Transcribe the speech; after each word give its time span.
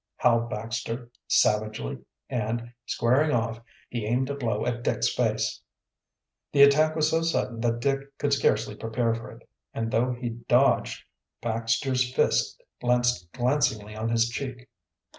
howled 0.17 0.49
Baxter 0.49 1.11
savagely, 1.27 1.99
and, 2.27 2.73
squaring 2.87 3.29
off, 3.31 3.61
he 3.87 4.03
aimed 4.07 4.31
a 4.31 4.35
blow 4.35 4.65
at 4.65 4.81
Dick's 4.83 5.09
face. 5.13 5.61
The 6.53 6.63
attack 6.63 6.95
was 6.95 7.11
so 7.11 7.21
sudden 7.21 7.59
that 7.61 7.81
Dick 7.81 8.17
could 8.17 8.33
scarcely 8.33 8.73
prepare 8.73 9.13
for 9.13 9.29
it, 9.29 9.47
and 9.75 9.91
though 9.91 10.13
he 10.13 10.29
dodged, 10.29 11.03
Baxter's 11.39 12.11
fist 12.15 12.59
landed 12.81 13.13
glancingly 13.31 13.95
on 13.95 14.09
his 14.09 14.27
cheek. 14.27 14.67